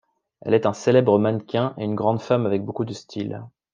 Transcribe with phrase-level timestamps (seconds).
[0.41, 3.43] Elle est un célèbre mannequin et une grande femme avec beaucoup de style.